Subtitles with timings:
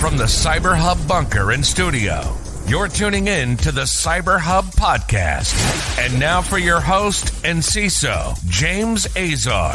[0.00, 5.54] From the Cyber Hub bunker and studio, you're tuning in to the Cyber Hub podcast.
[5.98, 9.74] And now for your host and CISO, James Azar.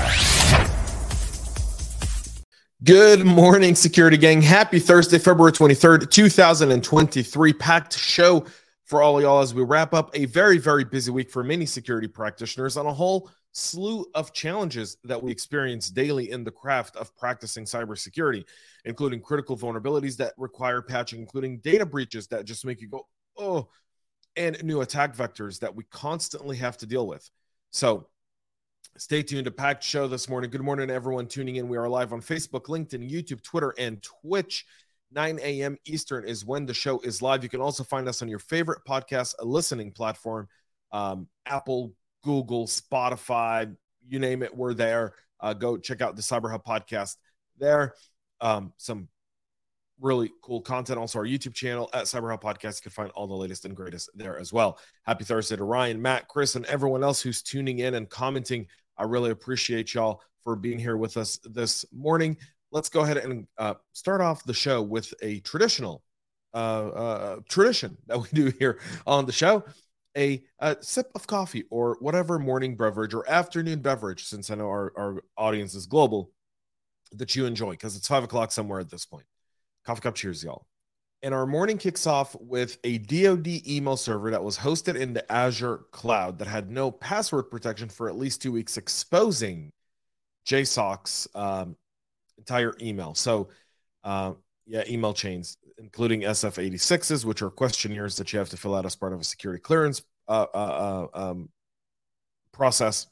[2.84, 4.44] Good morning, security gang.
[4.44, 7.54] Happy Thursday, February 23rd, 2023.
[7.54, 8.46] Packed show
[8.86, 12.08] for all y'all as we wrap up a very, very busy week for many security
[12.08, 17.16] practitioners on a whole slew of challenges that we experience daily in the craft of
[17.18, 18.46] practicing cybersecurity,
[18.86, 23.68] including critical vulnerabilities that require patching, including data breaches that just make you go, oh,
[24.36, 27.30] and new attack vectors that we constantly have to deal with.
[27.72, 28.08] So,
[28.98, 30.50] stay tuned to packed show this morning.
[30.50, 31.68] Good morning to everyone tuning in.
[31.68, 34.66] We are live on Facebook, LinkedIn, YouTube, Twitter, and Twitch.
[35.14, 35.78] 9 a.m.
[35.86, 37.44] Eastern is when the show is live.
[37.44, 40.48] You can also find us on your favorite podcast listening platform
[40.92, 41.94] um, Apple,
[42.24, 43.76] Google, Spotify,
[44.08, 45.14] you name it, we're there.
[45.40, 47.18] Uh, go check out the Cyber Hub podcast
[47.58, 47.96] there.
[48.40, 49.08] Um, some
[50.00, 51.00] really cool content.
[51.00, 52.80] Also, our YouTube channel at Cyber Hub Podcast.
[52.80, 54.80] You can find all the latest and greatest there as well.
[55.04, 58.68] Happy Thursday to Ryan, Matt, Chris, and everyone else who's tuning in and commenting.
[58.98, 62.38] I really appreciate y'all for being here with us this morning.
[62.72, 66.04] Let's go ahead and uh, start off the show with a traditional
[66.54, 69.64] uh, uh, tradition that we do here on the show
[70.18, 74.68] a, a, sip of coffee or whatever morning beverage or afternoon beverage, since I know
[74.68, 76.32] our, our audience is global,
[77.14, 79.26] that you enjoy because it's five o'clock somewhere at this point.
[79.86, 80.66] Coffee cup cheers, y'all.
[81.24, 85.30] And our morning kicks off with a DoD email server that was hosted in the
[85.32, 89.72] Azure cloud that had no password protection for at least two weeks, exposing
[90.48, 91.76] JSOC's um,
[92.40, 93.14] entire email.
[93.14, 93.50] So,
[94.04, 94.34] uh,
[94.66, 98.96] yeah, email chains including SF86s, which are questionnaires that you have to fill out as
[98.96, 101.50] part of a security clearance uh, uh, uh, um,
[102.52, 103.08] process.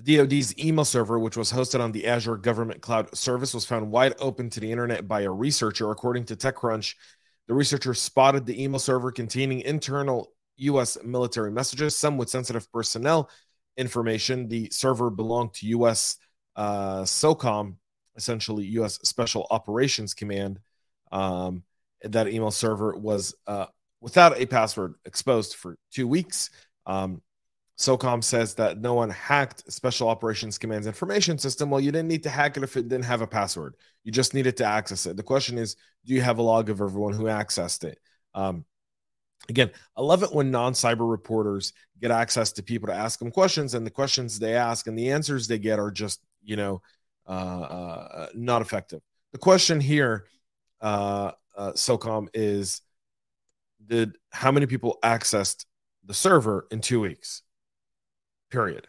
[0.00, 3.90] The DoD's email server, which was hosted on the Azure Government Cloud Service, was found
[3.90, 5.90] wide open to the internet by a researcher.
[5.90, 6.94] According to TechCrunch,
[7.48, 10.98] the researcher spotted the email server containing internal U.S.
[11.04, 13.30] military messages, some with sensitive personnel
[13.76, 14.48] information.
[14.48, 16.16] The server belonged to U.S.
[16.54, 17.76] Uh, SOCOM,
[18.16, 18.98] essentially U.S.
[19.02, 20.60] Special Operations Command,
[21.12, 21.62] um,
[22.02, 23.66] that email server was uh,
[24.00, 26.50] without a password exposed for two weeks.
[26.86, 27.22] Um,
[27.78, 31.70] SOCOM says that no one hacked Special Operations Command's information system.
[31.70, 33.76] Well, you didn't need to hack it if it didn't have a password.
[34.02, 35.16] You just needed to access it.
[35.16, 37.98] The question is, do you have a log of everyone who accessed it?
[38.34, 38.64] Um,
[39.48, 43.74] again, I love it when non-cyber reporters get access to people to ask them questions,
[43.74, 46.82] and the questions they ask and the answers they get are just, you know,
[47.28, 49.02] uh, uh, not effective.
[49.32, 50.26] The question here
[50.80, 52.82] uh, uh, SOCOM is
[53.84, 55.64] did how many people accessed
[56.04, 57.42] the server in two weeks?
[58.50, 58.86] Period.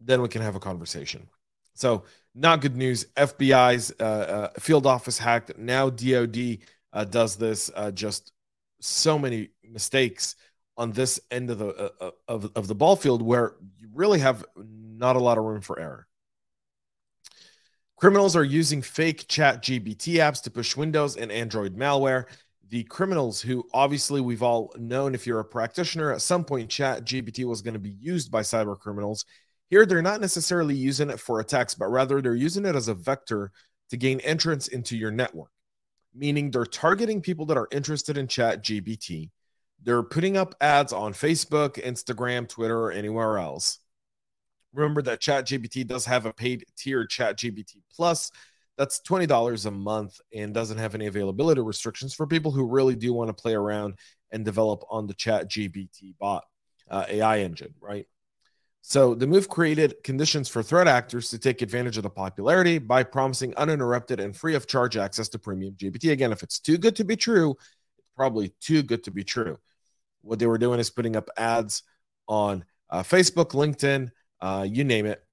[0.00, 1.28] Then we can have a conversation.
[1.74, 2.04] So,
[2.34, 3.06] not good news.
[3.16, 5.56] FBI's uh, uh, field office hacked.
[5.58, 6.58] Now DoD
[6.92, 7.70] uh, does this.
[7.74, 8.32] Uh, just
[8.80, 10.36] so many mistakes
[10.76, 14.44] on this end of the uh, of, of the ball field where you really have
[14.56, 16.07] not a lot of room for error.
[17.98, 22.26] Criminals are using fake ChatGPT apps to push Windows and Android malware.
[22.68, 27.44] The criminals, who obviously we've all known if you're a practitioner, at some point ChatGPT
[27.44, 29.24] was going to be used by cyber criminals.
[29.68, 32.94] Here, they're not necessarily using it for attacks, but rather they're using it as a
[32.94, 33.50] vector
[33.90, 35.50] to gain entrance into your network,
[36.14, 39.30] meaning they're targeting people that are interested in ChatGPT.
[39.82, 43.80] They're putting up ads on Facebook, Instagram, Twitter, or anywhere else
[44.78, 48.30] Remember that ChatGPT does have a paid tier ChatGPT Plus.
[48.76, 53.12] That's $20 a month and doesn't have any availability restrictions for people who really do
[53.12, 53.98] want to play around
[54.30, 56.44] and develop on the ChatGPT bot
[56.88, 58.06] uh, AI engine, right?
[58.82, 63.02] So the move created conditions for threat actors to take advantage of the popularity by
[63.02, 66.12] promising uninterrupted and free of charge access to premium GPT.
[66.12, 67.56] Again, if it's too good to be true,
[67.98, 69.58] it's probably too good to be true.
[70.22, 71.82] What they were doing is putting up ads
[72.28, 75.24] on uh, Facebook, LinkedIn, uh, you name it.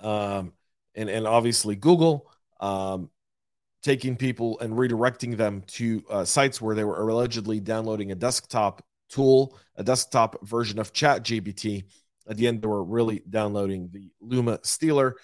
[0.00, 0.52] Um,
[0.94, 2.30] and, and obviously Google,
[2.60, 3.10] um,
[3.82, 8.84] taking people and redirecting them to uh, sites where they were allegedly downloading a desktop
[9.08, 11.84] tool, a desktop version of ChatGPT.
[12.28, 15.14] At the end, they were really downloading the Lumma Stealer,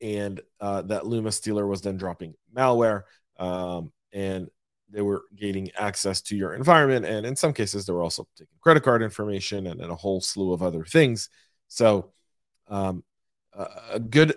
[0.00, 3.02] and uh, that Lumma Stealer was then dropping malware,
[3.38, 4.48] um, and
[4.90, 7.04] they were gaining access to your environment.
[7.04, 10.20] And in some cases, they were also taking credit card information and, and a whole
[10.20, 11.28] slew of other things.
[11.68, 12.12] So
[12.68, 13.02] um,
[13.90, 14.34] a good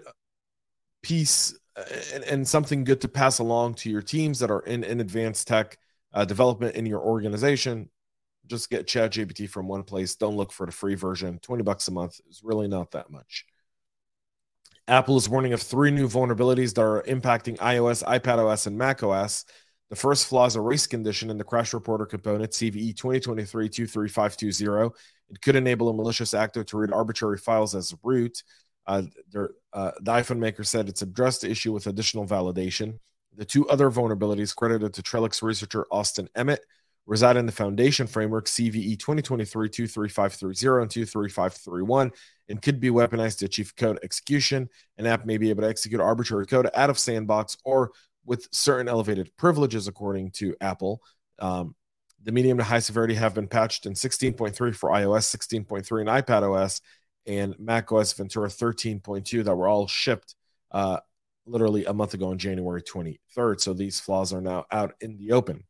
[1.04, 1.84] piece uh,
[2.14, 5.48] and, and, something good to pass along to your teams that are in, in advanced
[5.48, 5.78] tech
[6.14, 7.90] uh, development in your organization.
[8.48, 10.16] Just get ChatGPT from one place.
[10.16, 11.40] Don't look for the free version.
[11.40, 13.46] 20 bucks a month is really not that much.
[14.88, 19.46] Apple is warning of three new vulnerabilities that are impacting iOS, iPadOS, and macOS.
[19.92, 24.94] The first flaw is a race condition in the crash reporter component, CVE 2023-23520.
[25.30, 28.42] It could enable a malicious actor to read arbitrary files as root.
[28.88, 29.02] Uh,
[29.74, 33.00] uh, the iPhone maker said it's addressed the issue with additional validation.
[33.36, 36.60] The two other vulnerabilities credited to Trellix researcher Austin Emmitt
[37.06, 42.12] reside in the foundation framework CVE 2023-23530 and 23531
[42.48, 44.70] and could be weaponized to achieve code execution.
[44.98, 47.92] An app may be able to execute arbitrary code out of sandbox or
[48.26, 51.02] with certain elevated privileges, according to Apple.
[51.40, 51.76] Um,
[52.24, 56.82] the medium to high severity have been patched in 16.3 for iOS, 16.3 in iPadOS,
[57.26, 60.36] and macOS Ventura 13.2 that were all shipped
[60.72, 61.00] uh,
[61.46, 63.60] literally a month ago on January 23rd.
[63.60, 65.64] So these flaws are now out in the open.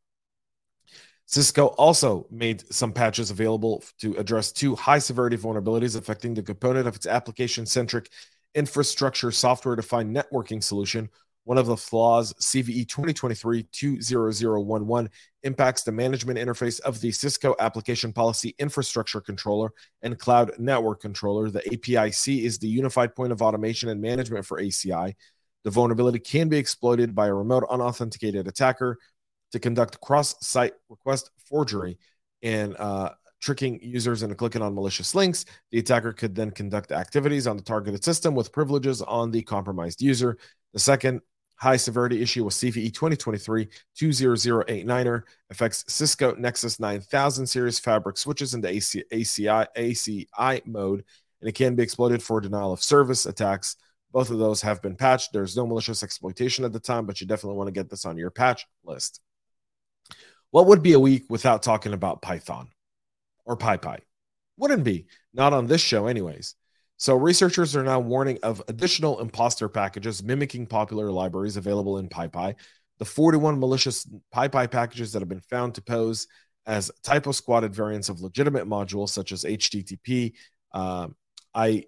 [1.25, 6.87] Cisco also made some patches available to address two high severity vulnerabilities affecting the component
[6.87, 8.09] of its application centric
[8.53, 11.09] infrastructure software defined networking solution.
[11.43, 15.09] One of the flaws, CVE 2023 20011,
[15.43, 19.71] impacts the management interface of the Cisco Application Policy Infrastructure Controller
[20.03, 21.49] and Cloud Network Controller.
[21.49, 25.15] The APIC is the unified point of automation and management for ACI.
[25.63, 28.97] The vulnerability can be exploited by a remote unauthenticated attacker
[29.51, 31.97] to conduct cross site request forgery
[32.43, 33.09] and uh,
[33.41, 35.45] tricking users into clicking on malicious links.
[35.71, 40.01] The attacker could then conduct activities on the targeted system with privileges on the compromised
[40.01, 40.37] user.
[40.73, 41.21] The second
[41.61, 45.21] high severity issue with CVE 2023 20089er
[45.51, 51.05] affects Cisco Nexus 9000 series fabric switches into AC, ACI, ACI mode,
[51.39, 53.75] and it can be exploited for denial of service attacks.
[54.11, 55.33] Both of those have been patched.
[55.33, 58.17] There's no malicious exploitation at the time, but you definitely want to get this on
[58.17, 59.21] your patch list.
[60.49, 62.69] What would be a week without talking about Python
[63.45, 63.99] or PyPI?
[64.57, 65.05] Wouldn't be.
[65.31, 66.55] Not on this show, anyways.
[67.01, 72.53] So, researchers are now warning of additional imposter packages mimicking popular libraries available in PyPI.
[72.99, 76.27] The 41 malicious PyPI packages that have been found to pose
[76.67, 80.33] as typo squatted variants of legitimate modules such as HTTP,
[80.75, 81.85] I,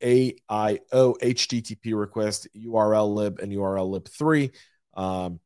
[0.00, 4.54] AIO, HTTP request, urllib, and urllib3.
[4.94, 5.40] Um,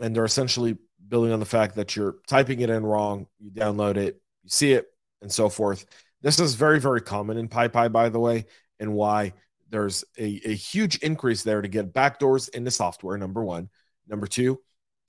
[0.00, 3.98] and they're essentially building on the fact that you're typing it in wrong, you download
[3.98, 4.86] it, you see it,
[5.20, 5.84] and so forth.
[6.26, 8.46] This is very, very common in PyPI, by the way,
[8.80, 9.32] and why
[9.70, 13.16] there's a, a huge increase there to get backdoors into software.
[13.16, 13.68] Number one.
[14.08, 14.58] Number two,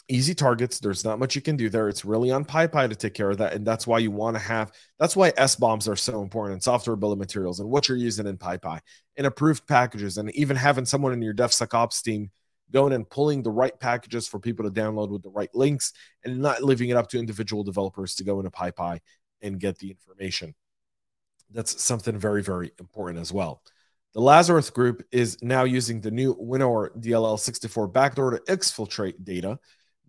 [0.10, 0.78] easy targets.
[0.78, 1.90] There's not much you can do there.
[1.90, 3.54] It's really on PyPI to take care of that.
[3.54, 6.94] And that's why you want to have, that's why SBOMs are so important in software
[6.94, 8.80] of materials and what you're using in PyPI
[9.18, 12.30] and approved packages and even having someone in your DevSecOps team
[12.72, 15.94] going and pulling the right packages for people to download with the right links
[16.24, 19.00] and not leaving it up to individual developers to go into PyPI
[19.42, 20.54] and get the information.
[21.52, 23.62] That's something very, very important as well.
[24.14, 29.60] The Lazarus group is now using the new WinOR DLL64 backdoor to exfiltrate data.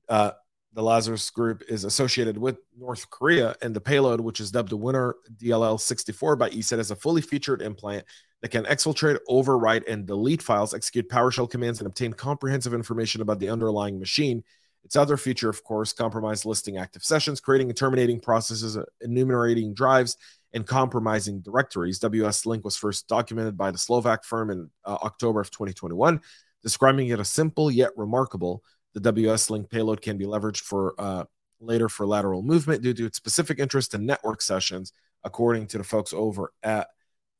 [0.08, 0.32] Uh,
[0.72, 4.78] the Lazarus group is associated with North Korea, and the payload, which is dubbed the
[4.78, 8.04] WinOR DLL64 by ESET, is a fully featured implant
[8.42, 13.40] that can exfiltrate, overwrite, and delete files, execute PowerShell commands, and obtain comprehensive information about
[13.40, 14.44] the underlying machine.
[14.88, 20.16] Its other feature, of course, compromise listing active sessions, creating and terminating processes, enumerating drives,
[20.54, 22.00] and compromising directories.
[22.00, 26.22] Wslink was first documented by the Slovak firm in uh, October of 2021,
[26.62, 28.64] describing it as simple yet remarkable.
[28.94, 31.24] The Wslink payload can be leveraged for uh,
[31.60, 35.84] later for lateral movement due to its specific interest in network sessions, according to the
[35.84, 36.88] folks over at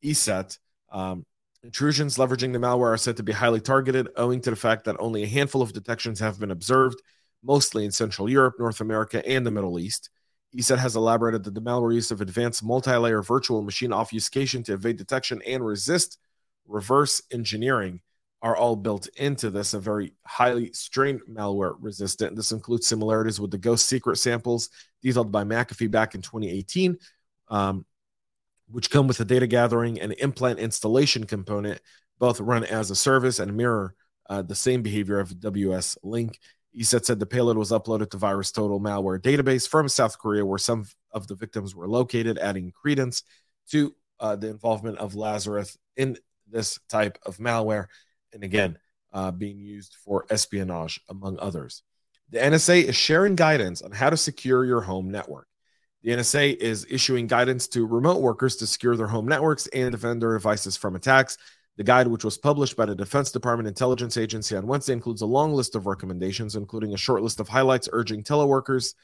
[0.03, 0.59] ESET.
[0.91, 1.25] Um,
[1.63, 4.97] intrusions leveraging the malware are said to be highly targeted, owing to the fact that
[4.99, 7.01] only a handful of detections have been observed,
[7.43, 10.09] mostly in Central Europe, North America, and the Middle East.
[10.55, 14.97] ESET has elaborated that the malware use of advanced multi-layer virtual machine obfuscation to evade
[14.97, 16.17] detection and resist
[16.67, 18.01] reverse engineering
[18.41, 22.35] are all built into this, a very highly strained malware resistant.
[22.35, 24.69] This includes similarities with the GhostSecret samples
[25.01, 26.97] detailed by McAfee back in 2018,
[27.49, 27.85] um,
[28.69, 31.81] which come with a data gathering and implant installation component,
[32.17, 33.93] both run as a service and mirror
[34.29, 36.35] uh, the same behavior of Wslink.
[36.77, 40.85] ESET said the payload was uploaded to VirusTotal malware database from South Korea, where some
[41.11, 43.23] of the victims were located, adding credence
[43.71, 47.87] to uh, the involvement of Lazarus in this type of malware.
[48.33, 48.77] And again,
[49.13, 51.83] uh, being used for espionage, among others.
[52.29, 55.47] The NSA is sharing guidance on how to secure your home network.
[56.03, 60.21] The NSA is issuing guidance to remote workers to secure their home networks and defend
[60.21, 61.37] their devices from attacks.
[61.79, 65.25] The guide, which was published by the Defense Department Intelligence Agency on Wednesday, includes a
[65.25, 68.95] long list of recommendations, including a short list of highlights urging teleworkers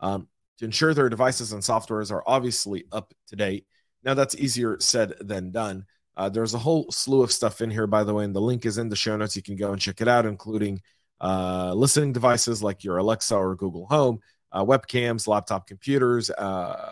[0.00, 0.26] um,
[0.58, 3.64] to ensure their devices and softwares are obviously up to date.
[4.02, 5.86] Now, that's easier said than done.
[6.16, 8.66] Uh, there's a whole slew of stuff in here, by the way, and the link
[8.66, 9.36] is in the show notes.
[9.36, 10.80] You can go and check it out, including
[11.20, 14.18] uh, listening devices like your Alexa or Google Home,
[14.50, 16.90] uh, webcams, laptop computers, uh,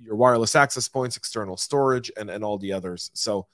[0.00, 3.12] your wireless access points, external storage, and, and all the others.
[3.14, 3.46] So,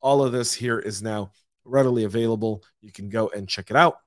[0.00, 1.32] all of this here is now
[1.64, 2.62] readily available.
[2.80, 3.98] You can go and check it out.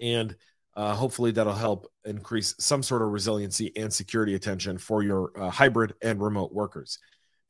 [0.00, 0.36] And
[0.74, 5.50] uh, hopefully, that'll help increase some sort of resiliency and security attention for your uh,
[5.50, 6.98] hybrid and remote workers.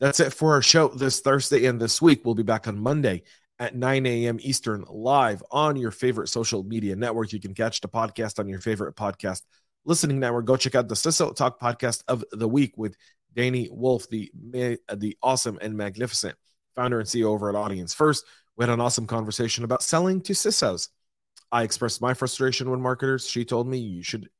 [0.00, 2.23] That's it for our show this Thursday and this week.
[2.25, 3.23] We'll be back on Monday
[3.59, 4.38] at 9 a.m.
[4.40, 7.32] Eastern live on your favorite social media network.
[7.32, 9.42] You can catch the podcast on your favorite podcast
[9.85, 10.47] listening network.
[10.47, 12.97] Go check out the CISO Talk podcast of the week with
[13.37, 16.37] Dani Woolf, the, the awesome and magnificent
[16.80, 18.25] founder and CEO over at Audience First.
[18.56, 20.88] We had an awesome conversation about selling to CISOs.
[21.52, 23.28] I expressed my frustration with marketers.
[23.28, 24.30] She told me you should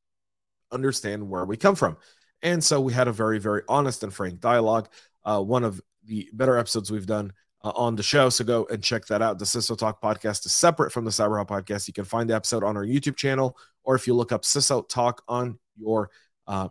[0.73, 1.99] understand where we come from.
[2.41, 4.89] And so we had a very, very honest and frank dialogue.
[5.23, 7.31] Uh, one of the better episodes we've done
[7.63, 8.31] uh, on the show.
[8.31, 9.39] So go and check that out.
[9.39, 11.89] The CISO Talk podcast is separate from the CyberHub podcast.
[11.89, 13.55] You can find the episode on our YouTube channel,
[13.85, 16.09] or if you look up CISO Talk on your
[16.47, 16.69] uh,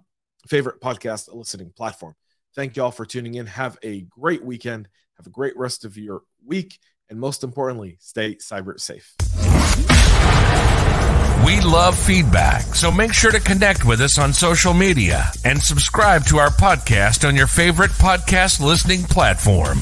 [0.47, 2.15] favorite podcast listening platform.
[2.55, 3.45] Thank you all for tuning in.
[3.45, 4.89] Have a great weekend.
[5.19, 6.79] Have a great rest of your week.
[7.09, 9.15] And most importantly, stay cyber safe.
[11.45, 16.23] We love feedback, so make sure to connect with us on social media and subscribe
[16.27, 19.79] to our podcast on your favorite podcast listening platform.